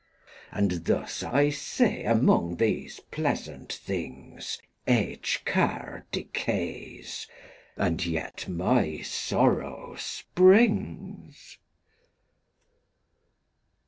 [0.51, 7.27] And thus I see among these pleasant things Each care decays,
[7.77, 11.59] and yet my sorrow springs.